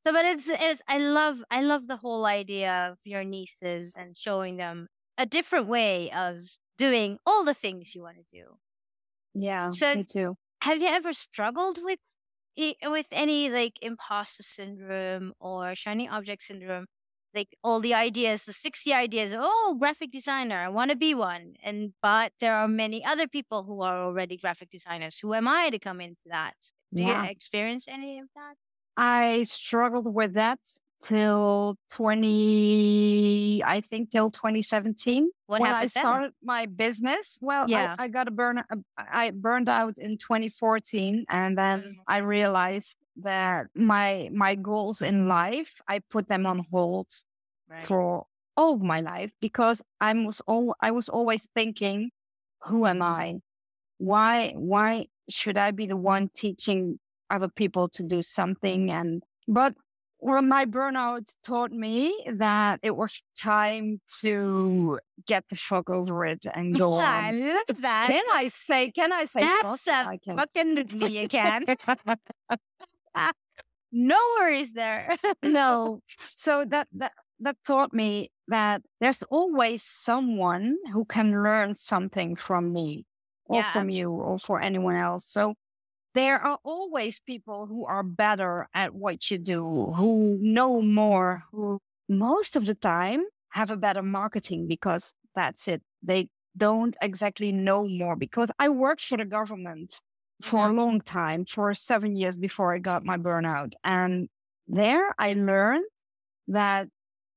So, 0.07 0.13
but 0.13 0.27
it's, 0.27 0.49
it's, 0.51 0.83
I 0.89 0.99
love, 0.99 1.45
I 1.51 1.63
love 1.63 1.87
the 1.87 1.97
whole 1.97 2.27
idea 2.27 2.91
of 2.93 2.99
your 3.07 3.25
nieces 3.25 3.95
and 3.97 4.19
showing 4.19 4.59
them 4.59 4.89
a 5.17 5.27
different 5.27 5.69
way 5.69 6.11
of 6.13 6.41
doing 6.77 7.19
all 7.27 7.45
the 7.45 7.55
things 7.55 7.95
you 7.95 8.03
want 8.03 8.19
to 8.19 8.25
do. 8.31 8.59
Yeah. 9.35 9.71
So- 9.71 9.97
me 9.97 10.05
too. 10.05 10.37
Have 10.63 10.83
you 10.83 10.89
ever 10.89 11.13
struggled 11.13 11.79
with, 11.85 12.01
with 12.85 13.07
any 13.13 13.49
like 13.51 13.79
imposter 13.83 14.43
syndrome 14.43 15.35
or 15.41 15.75
shiny 15.77 16.09
object 16.09 16.43
syndrome? 16.43 16.87
Like 17.35 17.57
all 17.65 17.81
the 17.81 17.95
ideas, 17.95 18.45
the 18.45 18.53
60 18.53 18.93
ideas, 18.93 19.35
oh, 19.37 19.77
graphic 19.79 20.11
designer, 20.11 20.57
I 20.59 20.69
want 20.69 20.91
to 20.93 20.97
be 20.97 21.15
one. 21.15 21.55
And, 21.63 21.95
but 22.03 22.33
there 22.41 22.55
are 22.57 22.69
many 22.69 23.05
other 23.05 23.29
people 23.29 23.65
who 23.65 23.83
are 23.83 24.03
already 24.05 24.37
graphic 24.39 24.71
designers. 24.71 25.19
Who 25.21 25.35
am 25.35 25.49
I 25.49 25.71
to 25.71 25.79
come 25.81 26.01
into 26.01 26.25
that? 26.27 26.57
Do 26.95 27.03
Yeah. 27.03 27.25
you 27.25 27.31
experience 27.31 27.87
any 27.89 28.19
of 28.19 28.29
that? 28.35 28.57
I 28.97 29.45
struggled 29.45 30.13
with 30.13 30.35
that 30.35 30.59
till 31.03 31.77
20, 31.91 33.63
I 33.65 33.81
think 33.81 34.11
till 34.11 34.31
2017. 34.31 35.31
What 35.47 35.61
when 35.61 35.71
I 35.71 35.75
happened 35.75 35.91
then? 35.95 36.03
started 36.05 36.33
my 36.43 36.67
business, 36.67 37.39
well, 37.41 37.67
Yeah. 37.69 37.95
I, 37.99 38.05
I 38.05 38.09
got 38.09 38.29
a 38.29 38.31
burn, 38.31 38.63
I 38.99 39.31
burned 39.31 39.69
out 39.69 39.99
in 39.99 40.19
2014. 40.19 41.25
And 41.29 41.57
then 41.57 41.81
Mhm. 41.81 41.95
I 42.09 42.19
realized 42.19 42.97
that 43.23 43.67
my, 43.75 44.29
my 44.33 44.55
goals 44.57 45.01
in 45.03 45.29
life, 45.29 45.81
I 45.89 46.01
put 46.01 46.29
them 46.29 46.47
on 46.47 46.67
hold 46.71 47.09
Right. 47.69 47.85
for 47.85 48.27
all 48.57 48.75
of 48.75 48.83
my 48.83 49.01
life 49.01 49.31
because 49.41 49.83
I 50.01 50.13
was 50.15 50.41
all, 50.43 50.75
I 50.81 50.91
was 50.91 51.09
always 51.09 51.47
thinking, 51.55 52.11
who 52.65 52.87
am 52.87 53.03
I? 53.03 53.41
Why, 53.99 54.53
why 54.57 55.09
should 55.29 55.57
I 55.57 55.71
be 55.71 55.87
the 55.87 55.97
one 55.97 56.29
teaching 56.35 56.99
other 57.31 57.49
people 57.49 57.89
to 57.91 58.03
do 58.03 58.23
something? 58.23 58.91
And, 58.91 59.23
but 59.47 59.75
well, 60.21 60.43
my 60.43 60.65
burnout 60.67 61.35
taught 61.45 61.71
me 61.71 62.13
that 62.35 62.81
it 62.83 62.97
was 62.97 63.23
time 63.41 64.01
to 64.21 64.99
get 65.27 65.45
the 65.49 65.57
fuck 65.57 65.89
over 65.91 66.27
it 66.27 66.45
and 66.55 66.77
go 66.77 66.95
I 66.99 67.29
on. 67.29 67.49
love 67.55 67.81
that. 67.81 68.09
Can 68.09 68.25
I 68.33 68.49
say, 68.49 68.91
can 68.91 69.13
I 69.13 69.25
say, 69.27 69.41
That's 69.41 69.85
fuck? 69.85 70.07
a 70.07 70.09
I 70.09 70.17
can. 70.19 70.37
fucking 70.37 71.13
you 71.13 71.29
can. 71.29 71.65
no 73.93 74.19
worries 74.41 74.73
there. 74.73 75.09
no. 75.43 76.01
So 76.29 76.65
that 76.67 76.89
that 76.95 77.13
that 77.41 77.57
taught 77.65 77.93
me 77.93 78.31
that 78.49 78.83
there's 79.01 79.23
always 79.25 79.83
someone 79.83 80.77
who 80.93 81.05
can 81.05 81.43
learn 81.45 81.75
something 81.75 82.35
from 82.35 82.73
me 82.73 83.05
or 83.49 83.61
yeah, 83.61 83.73
from 83.73 83.91
you 83.91 84.11
or 84.11 84.39
for 84.39 84.61
anyone 84.61 84.97
else. 84.97 85.27
So 85.27 85.55
there 86.15 86.39
are 86.39 86.59
always 86.65 87.21
people 87.21 87.67
who 87.67 87.85
are 87.87 88.03
better 88.03 88.69
at 88.75 88.95
what 88.95 89.31
you 89.31 89.39
do, 89.39 89.93
who 89.97 90.39
know 90.41 90.83
more, 90.83 91.45
who 91.53 91.81
most 92.09 92.57
of 92.57 92.67
the 92.67 92.75
time 92.75 93.23
have 93.51 93.71
a 93.71 93.77
better 93.77 94.03
marketing 94.03 94.67
because 94.67 95.15
that's 95.35 95.69
it. 95.69 95.83
They 96.03 96.29
don't 96.57 96.97
exactly 97.01 97.53
know 97.53 97.87
more 97.87 98.17
because 98.17 98.51
I 98.59 98.69
worked 98.69 99.03
for 99.03 99.17
the 99.17 99.25
government 99.25 100.01
for 100.43 100.69
a 100.69 100.73
long 100.73 101.01
time, 101.01 101.45
for 101.45 101.75
seven 101.75 102.17
years 102.17 102.37
before 102.37 102.75
I 102.75 102.79
got 102.79 103.05
my 103.05 103.17
burnout. 103.17 103.73
And 103.85 104.29
there 104.67 105.15
I 105.19 105.33
learned 105.33 105.85
that 106.49 106.89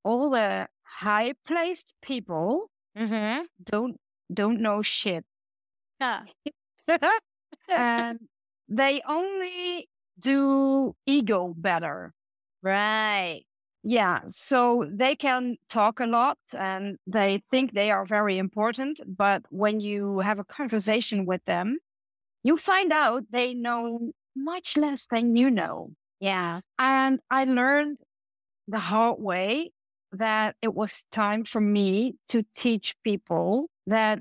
all 0.04 0.30
the 0.30 0.68
high 0.84 1.34
placed 1.48 1.96
people 2.02 2.70
mm-hmm. 2.98 3.44
don't 3.64 3.98
don't 4.34 4.62
know 4.62 4.82
shit. 4.82 5.26
Yeah. 6.02 6.24
and 7.70 8.20
they 8.68 9.02
only 9.08 9.88
do 10.20 10.96
ego 11.06 11.54
better. 11.58 12.14
Right. 12.64 13.44
Yeah. 13.84 14.22
So 14.28 14.86
they 14.92 15.16
can 15.16 15.58
talk 15.70 16.00
a 16.00 16.06
lot 16.06 16.38
and 16.58 16.98
they 17.08 17.42
think 17.50 17.72
they 17.74 17.92
are 17.92 18.06
very 18.06 18.38
important. 18.38 19.00
But 19.06 19.44
when 19.50 19.80
you 19.80 20.20
have 20.20 20.40
a 20.40 20.44
conversation 20.44 21.26
with 21.26 21.44
them, 21.46 21.78
you 22.44 22.58
find 22.58 22.92
out 22.92 23.24
they 23.32 23.54
know 23.54 24.12
much 24.36 24.78
less 24.78 25.08
than 25.10 25.36
you 25.36 25.50
know. 25.50 25.92
Yeah. 26.20 26.62
And 26.78 27.20
I 27.32 27.46
learned 27.46 27.98
the 28.68 28.80
hard 28.80 29.20
way 29.20 29.72
that 30.12 30.56
it 30.62 30.74
was 30.74 31.06
time 31.12 31.44
for 31.44 31.62
me 31.62 32.16
to 32.30 32.44
teach 32.56 32.96
people 33.04 33.70
that 33.88 34.20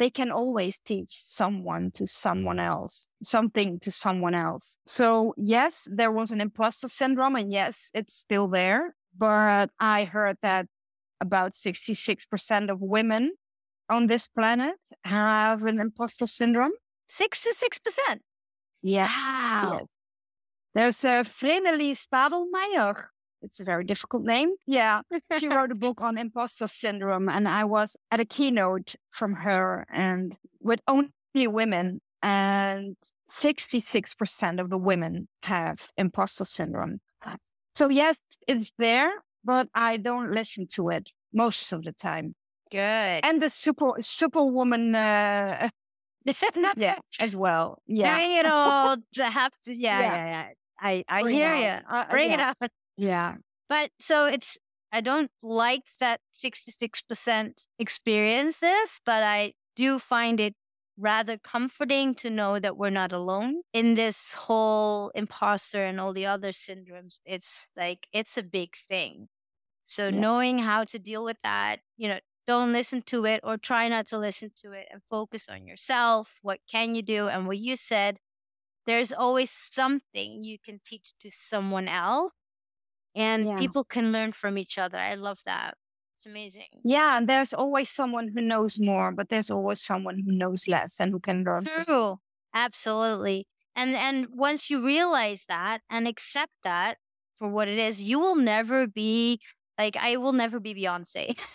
they 0.00 0.08
can 0.08 0.32
always 0.32 0.78
teach 0.78 1.10
someone 1.10 1.90
to 1.92 2.06
someone 2.06 2.58
else, 2.58 3.10
something 3.22 3.78
to 3.80 3.90
someone 3.90 4.34
else. 4.34 4.78
So, 4.86 5.34
yes, 5.36 5.86
there 5.92 6.10
was 6.10 6.30
an 6.30 6.40
imposter 6.40 6.88
syndrome, 6.88 7.36
and 7.36 7.52
yes, 7.52 7.90
it's 7.92 8.14
still 8.14 8.48
there. 8.48 8.94
But 9.16 9.68
I 9.78 10.04
heard 10.04 10.38
that 10.40 10.66
about 11.20 11.52
66% 11.52 12.70
of 12.70 12.80
women 12.80 13.32
on 13.90 14.06
this 14.06 14.26
planet 14.26 14.76
have 15.04 15.64
an 15.64 15.78
imposter 15.78 16.26
syndrome. 16.26 16.72
66%. 17.10 18.20
Yeah. 18.82 19.06
Wow. 19.06 19.80
Yes. 19.80 19.86
There's 20.74 21.04
a 21.04 21.24
Vreneli 21.28 21.92
Stadelmaier 21.92 23.04
it's 23.42 23.60
a 23.60 23.64
very 23.64 23.84
difficult 23.84 24.24
name. 24.24 24.54
Yeah. 24.66 25.02
she 25.38 25.48
wrote 25.54 25.72
a 25.72 25.74
book 25.74 26.00
on 26.00 26.18
imposter 26.18 26.66
syndrome 26.66 27.28
and 27.28 27.48
I 27.48 27.64
was 27.64 27.96
at 28.10 28.20
a 28.20 28.24
keynote 28.24 28.94
from 29.10 29.34
her 29.34 29.86
and 29.90 30.36
with 30.60 30.80
only 30.86 31.10
women 31.34 32.00
and 32.22 32.96
66% 33.30 34.60
of 34.60 34.70
the 34.70 34.78
women 34.78 35.28
have 35.42 35.90
imposter 35.96 36.44
syndrome. 36.44 37.00
So 37.74 37.88
yes, 37.88 38.18
it's 38.46 38.72
there, 38.78 39.10
but 39.44 39.68
I 39.74 39.96
don't 39.96 40.32
listen 40.32 40.66
to 40.74 40.90
it 40.90 41.10
most 41.32 41.72
of 41.72 41.84
the 41.84 41.92
time. 41.92 42.34
Good. 42.70 42.78
And 43.24 43.40
the 43.40 43.50
super 43.50 43.92
superwoman 44.00 44.94
uh 44.94 45.68
yeah, 46.76 46.98
as 47.18 47.34
well. 47.34 47.80
Yeah. 47.86 48.14
Bring 48.14 48.32
it 48.32 48.46
all 48.46 48.96
have 49.16 49.52
to 49.64 49.74
yeah, 49.74 50.00
yeah, 50.00 50.04
yeah. 50.04 50.26
yeah. 50.26 50.48
I, 50.82 51.04
I 51.08 51.22
Bring 51.22 51.36
hear 51.36 51.54
you. 51.54 51.78
Uh, 51.90 52.04
Bring 52.10 52.30
it 52.30 52.40
out. 52.40 52.56
Yeah. 53.00 53.36
But 53.66 53.92
so 53.98 54.26
it's, 54.26 54.58
I 54.92 55.00
don't 55.00 55.30
like 55.42 55.84
that 56.00 56.20
66% 56.36 57.66
experience 57.78 58.58
this, 58.58 59.00
but 59.06 59.22
I 59.22 59.54
do 59.74 59.98
find 59.98 60.38
it 60.38 60.54
rather 60.98 61.38
comforting 61.38 62.14
to 62.16 62.28
know 62.28 62.58
that 62.58 62.76
we're 62.76 62.90
not 62.90 63.12
alone 63.12 63.62
in 63.72 63.94
this 63.94 64.34
whole 64.34 65.10
imposter 65.14 65.82
and 65.82 65.98
all 65.98 66.12
the 66.12 66.26
other 66.26 66.52
syndromes. 66.52 67.20
It's 67.24 67.68
like, 67.74 68.06
it's 68.12 68.36
a 68.36 68.42
big 68.42 68.76
thing. 68.76 69.28
So 69.86 70.08
yeah. 70.08 70.20
knowing 70.20 70.58
how 70.58 70.84
to 70.84 70.98
deal 70.98 71.24
with 71.24 71.38
that, 71.42 71.80
you 71.96 72.08
know, 72.08 72.18
don't 72.46 72.72
listen 72.72 73.00
to 73.06 73.24
it 73.24 73.40
or 73.42 73.56
try 73.56 73.88
not 73.88 74.08
to 74.08 74.18
listen 74.18 74.50
to 74.56 74.72
it 74.72 74.88
and 74.92 75.00
focus 75.08 75.48
on 75.48 75.66
yourself. 75.66 76.38
What 76.42 76.60
can 76.70 76.94
you 76.94 77.00
do? 77.00 77.28
And 77.28 77.46
what 77.46 77.56
you 77.56 77.76
said, 77.76 78.18
there's 78.84 79.10
always 79.10 79.50
something 79.50 80.44
you 80.44 80.58
can 80.62 80.80
teach 80.84 81.14
to 81.20 81.30
someone 81.30 81.88
else 81.88 82.32
and 83.14 83.46
yeah. 83.46 83.56
people 83.56 83.84
can 83.84 84.12
learn 84.12 84.32
from 84.32 84.58
each 84.58 84.78
other. 84.78 84.98
I 84.98 85.14
love 85.14 85.40
that. 85.44 85.74
It's 86.16 86.26
amazing. 86.26 86.68
Yeah, 86.84 87.16
and 87.16 87.28
there's 87.28 87.54
always 87.54 87.88
someone 87.88 88.28
who 88.34 88.42
knows 88.42 88.78
more, 88.78 89.10
but 89.10 89.30
there's 89.30 89.50
always 89.50 89.80
someone 89.80 90.18
who 90.18 90.32
knows 90.32 90.68
less 90.68 91.00
and 91.00 91.12
who 91.12 91.20
can 91.20 91.44
learn. 91.44 91.64
True. 91.64 92.18
Absolutely. 92.54 93.46
And 93.76 93.94
and 93.94 94.26
once 94.32 94.68
you 94.68 94.84
realize 94.84 95.44
that 95.48 95.80
and 95.88 96.06
accept 96.06 96.52
that 96.62 96.98
for 97.38 97.48
what 97.48 97.68
it 97.68 97.78
is, 97.78 98.02
you 98.02 98.18
will 98.18 98.36
never 98.36 98.86
be 98.86 99.40
like 99.78 99.96
I 99.96 100.16
will 100.18 100.32
never 100.32 100.60
be 100.60 100.74
Beyonce. 100.74 101.38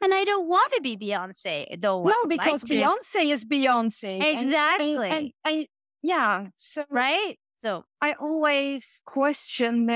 and 0.00 0.14
I 0.14 0.24
don't 0.24 0.46
want 0.46 0.72
to 0.74 0.80
be 0.80 0.96
Beyonce 0.96 1.80
though. 1.80 2.04
No, 2.04 2.26
because 2.28 2.62
like 2.70 2.78
Beyonce 2.78 3.32
is 3.32 3.44
Beyonce. 3.44 4.22
Exactly. 4.22 5.08
And, 5.08 5.12
and, 5.12 5.32
and, 5.44 5.66
yeah. 6.02 6.46
So 6.54 6.84
right. 6.90 7.36
So 7.58 7.84
I 8.00 8.12
always 8.12 9.02
question 9.06 9.86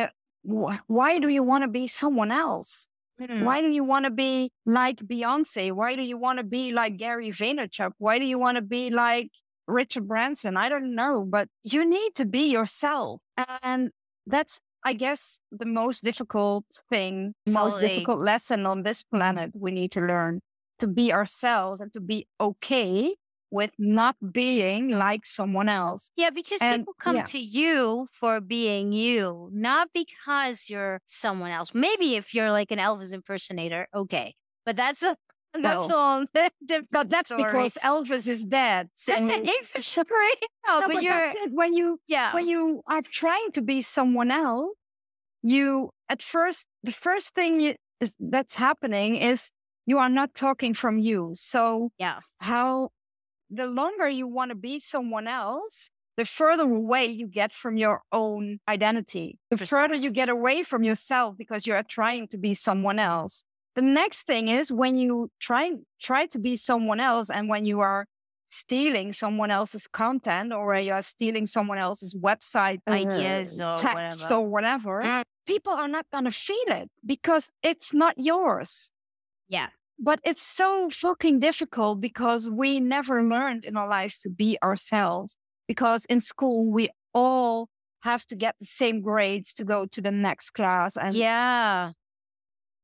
that 0.45 0.81
why 0.87 1.19
do 1.19 1.29
you 1.29 1.43
want 1.43 1.63
to 1.63 1.69
be 1.69 1.87
someone 1.87 2.31
else? 2.31 2.89
Mm. 3.21 3.45
Why 3.45 3.61
do 3.61 3.69
you 3.69 3.85
want 3.85 4.05
to 4.05 4.11
be 4.11 4.51
like 4.65 4.99
Beyonce? 4.99 5.73
Why 5.73 5.97
do 5.97 6.03
you 6.03 6.17
want 6.17 6.39
to 6.39 6.45
be 6.45 6.73
like 6.73 6.97
Gary 6.97 7.31
Vaynerchuk? 7.31 7.93
Why 7.99 8.19
do 8.19 8.25
you 8.25 8.39
want 8.39 8.57
to 8.57 8.63
be 8.63 8.91
like 8.91 9.31
Richard 9.67 10.07
Branson? 10.07 10.57
I 10.57 10.69
don't 10.69 10.95
know, 10.95 11.27
but 11.29 11.49
you 11.65 11.89
need 11.89 12.15
to 12.15 12.25
be 12.25 12.51
yourself. 12.51 13.21
And 13.63 13.91
that's, 14.27 14.61
I 14.85 14.93
guess, 14.93 15.41
the 15.51 15.67
most 15.67 16.05
difficult 16.05 16.65
thing, 16.91 17.35
Absolutely. 17.49 17.71
most 17.71 17.81
difficult 17.81 18.21
lesson 18.21 18.67
on 18.67 18.83
this 18.85 19.03
planet 19.03 19.51
we 19.59 19.73
need 19.73 19.91
to 19.93 20.01
learn 20.01 20.41
to 20.79 20.87
be 20.87 21.13
ourselves 21.13 21.81
and 21.81 21.93
to 21.93 22.01
be 22.01 22.27
okay 22.41 23.17
with 23.51 23.71
not 23.79 24.17
being 24.33 24.91
like 24.91 25.25
someone 25.25 25.69
else. 25.69 26.11
Yeah, 26.17 26.31
because 26.31 26.61
and, 26.61 26.83
people 26.83 26.95
come 26.99 27.17
yeah. 27.17 27.25
to 27.25 27.39
you 27.39 28.07
for 28.13 28.41
being 28.41 28.93
you, 28.93 29.51
not 29.53 29.89
because 29.95 30.69
you're 30.69 31.01
someone 31.07 31.51
else. 31.51 31.73
Maybe 31.75 32.17
if 32.17 32.35
you're 32.35 32.51
like 32.51 32.71
an 32.71 32.79
Elvis 32.79 33.13
impersonator, 33.13 33.89
okay. 33.95 34.35
But 34.65 34.77
that's 34.77 35.03
a 35.03 35.17
that's 35.55 35.89
no. 35.89 35.97
all. 35.97 36.25
But 36.91 37.11
that's 37.11 37.29
story. 37.29 37.45
because 37.45 37.79
Elvis 37.83 38.27
is 38.27 38.45
dead. 38.45 38.89
So, 38.97 39.19
no, 39.19 40.81
but, 40.81 40.93
but 40.93 41.03
you're 41.03 41.33
when 41.51 41.75
you 41.75 42.01
yeah. 42.07 42.35
when 42.35 42.47
you 42.47 42.83
are 42.87 43.03
trying 43.03 43.51
to 43.53 43.63
be 43.63 43.81
someone 43.81 44.31
else, 44.31 44.75
you 45.43 45.91
at 46.09 46.23
first 46.23 46.67
the 46.83 46.93
first 46.93 47.35
thing 47.35 47.61
you, 47.61 47.75
is, 48.01 48.15
that's 48.19 48.55
happening 48.55 49.17
is 49.17 49.51
you 49.87 49.99
are 49.99 50.11
not 50.11 50.35
talking 50.35 50.75
from 50.75 50.99
you. 50.99 51.33
So 51.35 51.91
yeah, 51.99 52.21
how 52.39 52.91
the 53.51 53.67
longer 53.67 54.09
you 54.09 54.27
want 54.27 54.51
to 54.51 54.55
be 54.55 54.81
someone 54.81 55.27
else, 55.27 55.91
the 56.17 56.25
further 56.25 56.65
away 56.65 57.07
you 57.07 57.27
get 57.27 57.53
from 57.53 57.77
your 57.77 58.03
own 58.13 58.59
identity, 58.69 59.39
the 59.51 59.57
further 59.57 59.95
you 59.95 60.11
get 60.11 60.29
away 60.29 60.63
from 60.63 60.83
yourself 60.83 61.37
because 61.39 61.67
you're 61.67 61.83
trying 61.83 62.27
to 62.29 62.39
be 62.39 62.55
someone 62.55 62.99
else. 62.99 63.45
The 63.77 63.83
next 63.83 64.27
thing 64.27 64.49
is 64.49 64.73
when 64.73 64.97
you 64.97 65.31
try 65.39 65.73
try 66.03 66.27
to 66.27 66.39
be 66.39 66.57
someone 66.57 66.99
else 66.99 67.31
and 67.31 67.49
when 67.49 67.65
you 67.65 67.81
are 67.81 68.07
stealing 68.51 69.13
someone 69.13 69.51
else's 69.51 69.87
content 69.87 70.53
or 70.53 70.75
you 70.77 70.93
are 70.93 71.03
stealing 71.03 71.47
someone 71.47 71.79
else's 71.79 72.15
website 72.15 72.81
ideas 72.89 73.61
uh, 73.61 73.73
or 73.73 73.77
text 73.77 74.23
whatever. 74.23 74.35
or 74.35 74.49
whatever, 74.49 75.03
mm. 75.03 75.23
people 75.47 75.73
are 75.73 75.89
not 75.89 76.07
going 76.11 76.25
to 76.25 76.33
feel 76.33 76.69
it 76.69 76.91
because 77.07 77.53
it's 77.63 77.95
not 77.95 78.15
yours. 78.17 78.91
Yeah. 79.49 79.69
But 80.01 80.21
it's 80.25 80.43
so 80.43 80.91
fucking 80.91 81.41
difficult 81.41 82.01
because 82.01 82.49
we 82.49 82.79
never 82.79 83.23
learned 83.23 83.65
in 83.65 83.77
our 83.77 83.89
lives 83.89 84.19
to 84.21 84.31
be 84.31 84.57
ourselves. 84.63 85.37
Because 85.67 86.05
in 86.07 86.21
school, 86.21 86.71
we 86.71 86.89
all 87.13 87.69
have 88.01 88.25
to 88.27 88.37
get 88.37 88.55
the 88.61 88.67
same 88.67 89.01
grades 89.01 89.53
to 89.55 89.65
go 89.65 89.87
to 89.87 90.01
the 90.01 90.13
next 90.13 90.51
class. 90.51 90.97
And 90.97 91.15
yeah. 91.15 91.91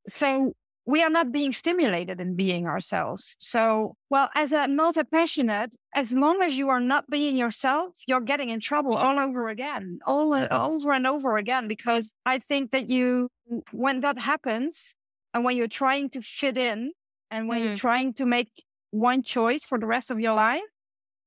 So 0.08 0.52
we 0.86 1.02
are 1.02 1.08
not 1.08 1.32
being 1.32 1.52
stimulated 1.52 2.20
in 2.20 2.36
being 2.36 2.66
ourselves. 2.66 3.36
So, 3.38 3.96
well, 4.10 4.28
as 4.34 4.52
a 4.52 4.68
multi 4.68 5.02
passionate, 5.04 5.74
as 5.94 6.12
long 6.12 6.42
as 6.42 6.58
you 6.58 6.68
are 6.68 6.80
not 6.80 7.08
being 7.08 7.36
yourself, 7.36 7.94
you're 8.06 8.20
getting 8.20 8.50
in 8.50 8.60
trouble 8.60 8.94
all 8.94 9.18
over 9.18 9.48
again, 9.48 9.98
all 10.06 10.34
uh, 10.34 10.46
over 10.50 10.92
and 10.92 11.06
over 11.06 11.38
again. 11.38 11.68
Because 11.68 12.14
I 12.26 12.38
think 12.38 12.72
that 12.72 12.90
you, 12.90 13.30
when 13.72 14.00
that 14.00 14.18
happens, 14.18 14.94
and 15.32 15.42
when 15.42 15.56
you're 15.56 15.68
trying 15.68 16.10
to 16.10 16.20
fit 16.20 16.58
in, 16.58 16.92
and 17.30 17.48
when 17.48 17.60
mm. 17.60 17.64
you're 17.66 17.76
trying 17.76 18.12
to 18.14 18.26
make 18.26 18.50
one 18.90 19.22
choice 19.22 19.64
for 19.64 19.78
the 19.78 19.86
rest 19.86 20.10
of 20.10 20.20
your 20.20 20.34
life, 20.34 20.62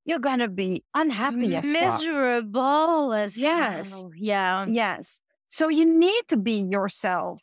you're 0.06 0.20
gonna 0.20 0.48
be 0.48 0.84
unhappy 0.94 1.56
as. 1.56 1.66
Miserable 1.66 3.14
as 3.14 3.38
Yes. 3.38 3.90
hell. 3.90 4.12
Yeah. 4.16 4.66
Yes. 4.68 5.22
So 5.50 5.68
you 5.68 5.86
need 5.86 6.24
to 6.30 6.38
be 6.38 6.62
yourself 6.62 7.42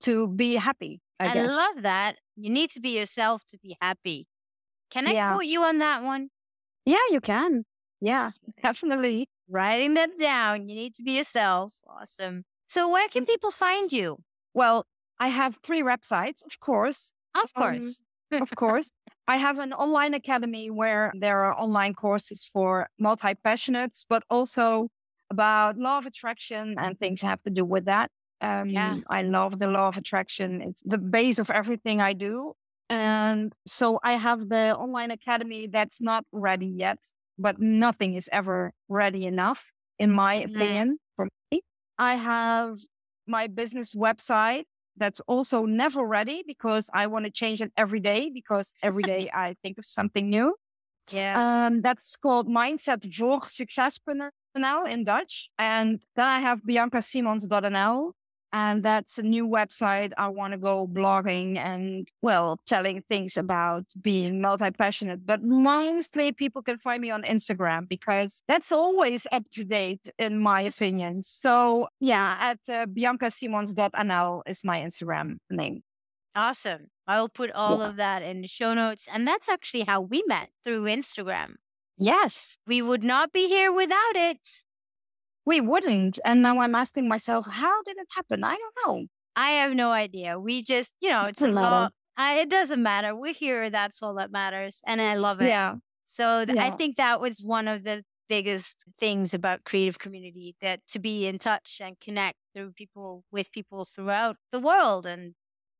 to 0.00 0.28
be 0.28 0.54
happy. 0.54 1.00
I, 1.20 1.38
I, 1.38 1.42
love 1.46 1.82
that. 1.82 2.16
You 2.36 2.50
need 2.50 2.70
to 2.70 2.80
be 2.80 2.96
yourself 2.98 3.44
to 3.46 3.58
be 3.58 3.76
happy. 3.80 4.26
Can 4.90 5.06
I 5.06 5.12
Yeah. 5.12 5.32
quote 5.32 5.44
you 5.44 5.62
on 5.62 5.78
that 5.78 6.02
one? 6.02 6.30
yeah, 6.84 6.96
you 7.10 7.20
can. 7.20 7.64
Yeah, 8.00 8.30
definitely. 8.62 9.28
Writing 9.48 9.94
that 9.94 10.16
down. 10.18 10.68
You 10.68 10.74
need 10.74 10.94
to 10.94 11.02
be 11.02 11.12
yourself. 11.12 11.74
Awesome. 11.86 12.44
So 12.66 12.88
where 12.88 13.08
can 13.08 13.26
people 13.26 13.50
find 13.50 13.92
you? 13.92 14.18
Well, 14.54 14.86
I 15.18 15.28
have 15.28 15.58
three 15.62 15.82
websites, 15.82 16.44
of 16.46 16.60
course. 16.60 17.12
Of 17.42 17.54
Um, 17.54 17.54
course. 17.54 18.02
of 18.32 18.54
course. 18.56 18.90
I 19.26 19.36
have 19.36 19.58
an 19.58 19.72
online 19.72 20.14
academy 20.14 20.70
where 20.70 21.12
there 21.18 21.44
are 21.44 21.58
online 21.58 21.94
courses 21.94 22.48
for 22.52 22.88
multi 22.98 23.34
passionates, 23.34 24.04
but 24.08 24.22
also 24.30 24.88
about 25.30 25.76
law 25.76 25.98
of 25.98 26.06
attraction 26.06 26.76
and 26.78 26.98
things 26.98 27.20
have 27.20 27.42
to 27.42 27.50
do 27.50 27.64
with 27.64 27.84
that. 27.84 28.10
Um, 28.40 28.70
Yeah. 28.70 28.94
I 29.08 29.22
love 29.22 29.58
the 29.58 29.66
law 29.66 29.88
of 29.88 29.96
attraction. 29.96 30.62
It's 30.62 30.82
the 30.84 30.98
base 30.98 31.38
of 31.38 31.50
everything 31.50 32.00
I 32.00 32.12
do. 32.14 32.54
And 32.88 33.52
so 33.66 34.00
I 34.02 34.12
have 34.14 34.48
the 34.48 34.74
online 34.76 35.10
academy 35.10 35.66
that's 35.66 36.00
not 36.00 36.24
ready 36.32 36.66
yet, 36.66 36.98
but 37.38 37.60
nothing 37.60 38.14
is 38.14 38.28
ever 38.32 38.72
ready 38.88 39.26
enough, 39.26 39.72
in 39.98 40.10
my 40.10 40.34
Mhm. 40.34 40.44
opinion, 40.44 40.98
for 41.16 41.28
me. 41.52 41.60
I 41.98 42.14
have 42.14 42.78
my 43.26 43.46
business 43.48 43.94
website 43.94 44.64
that's 44.98 45.20
also 45.26 45.64
never 45.64 46.04
ready 46.04 46.42
because 46.46 46.90
I 46.92 47.06
want 47.06 47.24
to 47.24 47.30
change 47.30 47.60
it 47.60 47.72
every 47.76 48.00
day 48.00 48.30
because 48.30 48.72
every 48.82 49.02
day 49.14 49.30
I 49.32 49.56
think 49.62 49.78
of 49.78 49.84
something 49.84 50.28
new. 50.28 50.54
yeah. 51.10 51.66
Um, 51.66 51.80
that's 51.80 52.16
called 52.16 52.48
Mindset 52.48 53.06
voor 53.08 53.42
Succes.nl 53.46 54.86
in 54.86 55.04
Dutch. 55.04 55.50
And 55.56 56.02
then 56.14 56.28
I 56.28 56.40
have 56.40 56.60
biancasimons.nl. 56.62 58.12
And 58.52 58.82
that's 58.82 59.18
a 59.18 59.22
new 59.22 59.46
website. 59.46 60.12
I 60.16 60.28
want 60.28 60.52
to 60.52 60.58
go 60.58 60.86
blogging 60.86 61.58
and, 61.58 62.08
well, 62.22 62.58
telling 62.66 63.02
things 63.08 63.36
about 63.36 63.84
being 64.00 64.40
multi 64.40 64.70
passionate. 64.70 65.26
But 65.26 65.42
mostly 65.42 66.32
people 66.32 66.62
can 66.62 66.78
find 66.78 67.02
me 67.02 67.10
on 67.10 67.22
Instagram 67.24 67.86
because 67.88 68.42
that's 68.48 68.72
always 68.72 69.26
up 69.32 69.44
to 69.52 69.64
date, 69.64 70.08
in 70.18 70.38
my 70.38 70.62
opinion. 70.62 71.22
So, 71.22 71.88
yeah, 72.00 72.36
at 72.40 72.58
uh, 72.68 72.86
biancasimons.nl 72.86 74.42
is 74.46 74.64
my 74.64 74.80
Instagram 74.80 75.38
name. 75.50 75.82
awesome. 76.34 76.86
I 77.06 77.20
will 77.20 77.28
put 77.28 77.50
all 77.52 77.78
Yeah. 77.80 77.88
of 77.88 77.96
that 77.96 78.22
in 78.22 78.42
the 78.42 78.48
show 78.48 78.72
notes. 78.74 79.08
And 79.12 79.26
that's 79.26 79.48
actually 79.48 79.82
how 79.84 80.00
we 80.02 80.22
met 80.26 80.50
through 80.64 80.84
Instagram. 80.84 81.54
Yes, 81.98 82.58
We 82.66 82.80
would 82.80 83.02
not 83.02 83.32
be 83.32 83.48
here 83.48 83.72
without 83.72 84.14
it. 84.14 84.38
We 85.48 85.60
wouldn't. 85.62 86.20
And 86.24 86.42
now 86.42 86.60
I'm 86.60 86.74
asking 86.74 87.08
myself, 87.08 87.46
how 87.50 87.82
did 87.82 87.96
it 87.98 88.06
happen? 88.14 88.44
I 88.44 88.56
don't 88.56 88.74
know. 88.86 89.06
I 89.34 89.52
have 89.52 89.72
no 89.72 89.90
idea. 89.90 90.38
We 90.38 90.62
just, 90.62 90.92
you 91.00 91.08
know, 91.08 91.24
it's 91.24 91.40
Doesn't 91.40 91.56
a 91.56 91.60
matter. 91.60 91.90
I, 92.18 92.40
it 92.40 92.50
doesn't 92.50 92.82
matter. 92.82 93.16
We're 93.16 93.32
here. 93.32 93.70
That's 93.70 94.02
all 94.02 94.14
that 94.16 94.30
matters. 94.30 94.82
And 94.86 95.00
I 95.00 95.14
love 95.16 95.40
it. 95.40 95.48
Yeah. 95.48 95.76
So 96.04 96.44
th- 96.44 96.58
I 96.58 96.70
think 96.70 96.96
that 96.96 97.20
was 97.20 97.40
one 97.42 97.66
of 97.66 97.84
the 97.84 98.02
biggest 98.28 98.84
things 98.98 99.32
about 99.32 99.64
creative 99.64 99.98
community 99.98 100.54
that 100.60 100.80
to 100.88 100.98
be 100.98 101.26
in 101.26 101.38
touch 101.38 101.80
and 101.82 101.98
connect 101.98 102.36
through 102.54 102.72
people 102.72 103.24
with 103.32 103.50
people 103.50 103.86
throughout 103.86 104.36
the 104.52 104.60
world. 104.60 105.06
And, 105.06 105.34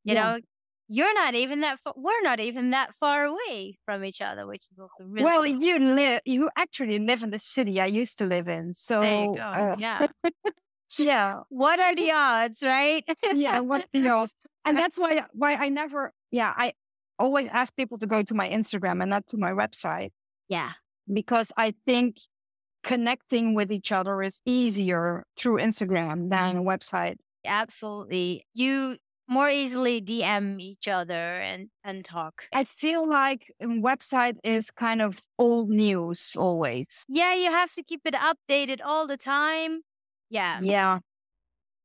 you 0.04 0.14
Yeah. 0.14 0.22
know, 0.22 0.40
you're 0.88 1.14
not 1.14 1.34
even 1.34 1.60
that 1.60 1.78
far, 1.80 1.92
we're 1.96 2.22
not 2.22 2.40
even 2.40 2.70
that 2.70 2.94
far 2.94 3.24
away 3.24 3.78
from 3.84 4.04
each 4.04 4.20
other, 4.22 4.46
which 4.46 4.64
is 4.72 4.78
also 4.78 5.04
really 5.04 5.24
Well, 5.24 5.44
cool. 5.44 5.62
you 5.62 5.78
live, 5.78 6.20
you 6.24 6.48
actually 6.56 6.98
live 6.98 7.22
in 7.22 7.30
the 7.30 7.38
city 7.38 7.80
I 7.80 7.86
used 7.86 8.18
to 8.18 8.26
live 8.26 8.48
in. 8.48 8.74
So, 8.74 9.00
there 9.00 9.24
you 9.24 9.34
go. 9.34 9.40
uh, 9.40 9.76
yeah. 9.78 10.06
yeah, 10.98 11.40
What 11.50 11.78
are 11.78 11.94
the 11.94 12.10
odds, 12.12 12.62
right? 12.64 13.04
yeah, 13.34 13.60
what 13.60 13.86
else? 13.94 14.34
And 14.64 14.76
that's 14.76 14.98
why, 14.98 15.24
why 15.32 15.54
I 15.54 15.68
never, 15.68 16.12
yeah, 16.30 16.52
I 16.56 16.72
always 17.18 17.48
ask 17.48 17.74
people 17.76 17.98
to 17.98 18.06
go 18.06 18.22
to 18.22 18.34
my 18.34 18.48
Instagram 18.48 19.02
and 19.02 19.10
not 19.10 19.26
to 19.28 19.36
my 19.36 19.50
website 19.52 20.10
yeah. 20.48 20.72
because 21.12 21.52
I 21.56 21.74
think 21.86 22.16
connecting 22.84 23.54
with 23.54 23.70
each 23.72 23.92
other 23.92 24.22
is 24.22 24.40
easier 24.46 25.24
through 25.36 25.56
Instagram 25.56 26.30
than 26.30 26.56
a 26.58 26.62
website. 26.62 27.16
Absolutely. 27.44 28.46
You 28.54 28.96
more 29.28 29.50
easily 29.50 30.00
DM 30.00 30.58
each 30.60 30.88
other 30.88 31.12
and, 31.14 31.68
and 31.84 32.04
talk. 32.04 32.48
I 32.52 32.64
feel 32.64 33.08
like 33.08 33.52
a 33.60 33.66
website 33.66 34.36
is 34.42 34.70
kind 34.70 35.02
of 35.02 35.20
old 35.38 35.68
news 35.68 36.34
always. 36.36 37.04
Yeah, 37.08 37.34
you 37.34 37.50
have 37.50 37.72
to 37.74 37.82
keep 37.82 38.00
it 38.06 38.14
updated 38.14 38.80
all 38.84 39.06
the 39.06 39.16
time. 39.18 39.82
Yeah. 40.30 40.60
Yeah. 40.62 40.98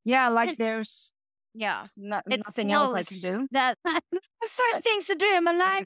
Yeah, 0.05 0.29
like 0.29 0.57
there's 0.57 1.13
Yeah. 1.53 1.87
no, 1.97 2.21
nothing 2.25 2.71
else 2.71 2.93
I 2.93 3.03
can 3.03 3.19
do. 3.19 3.47
That 3.51 3.77
I 3.85 3.93
have 3.93 4.01
certain 4.45 4.81
things 4.81 5.05
to 5.07 5.15
do 5.15 5.35
in 5.35 5.43
my 5.43 5.53
life. 5.53 5.85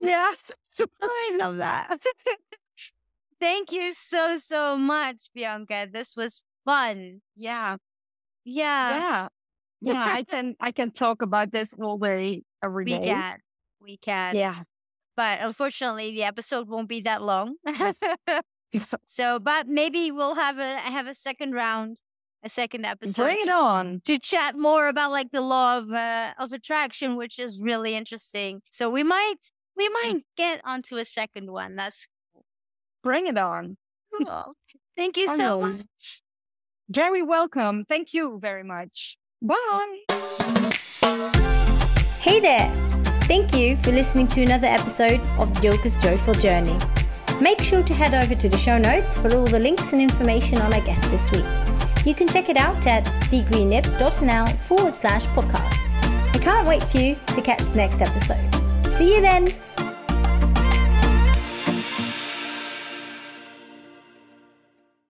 Yes. 0.00 0.50
I 1.02 1.36
love 1.38 1.56
that. 1.58 1.98
Thank 3.40 3.72
you 3.72 3.92
so, 3.92 4.36
so 4.36 4.76
much, 4.76 5.28
Bianca. 5.34 5.88
This 5.92 6.16
was 6.16 6.44
fun. 6.64 7.20
Yeah. 7.36 7.76
Yeah. 8.44 8.98
Yeah. 8.98 9.28
Yeah. 9.84 10.04
I 10.04 10.22
can 10.30 10.54
I 10.60 10.72
can 10.72 10.90
talk 10.90 11.22
about 11.22 11.52
this 11.52 11.74
all 11.80 11.98
day, 11.98 12.42
every 12.62 12.84
we 12.84 12.98
day. 12.98 13.04
can. 13.04 13.38
We 13.80 13.96
can. 13.96 14.36
Yeah. 14.36 14.62
But 15.16 15.40
unfortunately, 15.40 16.10
the 16.12 16.24
episode 16.24 16.68
won't 16.68 16.88
be 16.88 17.00
that 17.02 17.22
long. 17.22 17.56
so, 19.06 19.38
but 19.38 19.68
maybe 19.68 20.10
we'll 20.10 20.34
have 20.34 20.58
a 20.58 20.78
have 20.78 21.06
a 21.06 21.14
second 21.14 21.52
round, 21.52 21.98
a 22.42 22.48
second 22.48 22.84
episode. 22.84 23.22
Bring 23.22 23.38
it 23.40 23.50
on. 23.50 24.00
to 24.06 24.18
chat 24.18 24.58
more 24.58 24.88
about 24.88 25.12
like 25.12 25.30
the 25.30 25.40
law 25.40 25.78
of 25.78 25.92
uh, 25.92 26.32
of 26.38 26.52
attraction, 26.52 27.16
which 27.16 27.38
is 27.38 27.60
really 27.60 27.94
interesting. 27.94 28.62
So 28.70 28.90
we 28.90 29.04
might 29.04 29.36
we 29.76 29.88
might 29.88 30.22
get 30.36 30.60
onto 30.64 30.96
a 30.96 31.04
second 31.04 31.50
one. 31.50 31.76
That's 31.76 32.08
Bring 33.02 33.26
it 33.26 33.38
on. 33.38 33.76
cool. 34.16 34.54
Thank 34.96 35.16
you 35.16 35.28
so 35.36 35.60
much. 35.60 36.22
Very 36.88 37.22
welcome. 37.22 37.84
Thank 37.84 38.14
you 38.14 38.38
very 38.40 38.62
much. 38.62 39.16
Bye. 39.42 40.04
Hey 42.18 42.40
there! 42.40 42.72
Thank 43.26 43.54
you 43.54 43.76
for 43.76 43.90
listening 43.92 44.26
to 44.28 44.42
another 44.42 44.66
episode 44.66 45.20
of 45.38 45.60
Joke's 45.60 45.96
Joyful 45.96 46.34
Journey. 46.34 46.76
Make 47.40 47.60
sure 47.60 47.82
to 47.82 47.94
head 47.94 48.14
over 48.14 48.34
to 48.34 48.48
the 48.48 48.56
show 48.56 48.78
notes 48.78 49.18
for 49.18 49.34
all 49.36 49.44
the 49.44 49.58
links 49.58 49.92
and 49.92 50.00
information 50.00 50.60
on 50.60 50.72
our 50.72 50.80
guest 50.80 51.10
this 51.10 51.30
week. 51.30 51.44
You 52.06 52.14
can 52.14 52.28
check 52.28 52.48
it 52.48 52.56
out 52.56 52.86
at 52.86 53.04
thegreennib.nl 53.30 54.56
forward 54.58 54.94
slash 54.94 55.24
podcast. 55.26 56.34
I 56.34 56.38
can't 56.38 56.66
wait 56.66 56.82
for 56.82 56.98
you 56.98 57.14
to 57.14 57.42
catch 57.42 57.62
the 57.62 57.76
next 57.76 58.00
episode. 58.00 58.54
See 58.96 59.14
you 59.14 59.20
then! 59.20 59.48